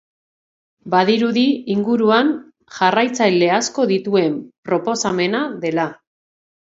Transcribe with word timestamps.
Badirudi 0.93 1.43
inguruan 1.73 2.31
jarraitzaile 2.79 3.53
asko 3.59 3.85
dituen 3.95 4.41
proposamena 4.71 5.47
dela. 5.67 5.87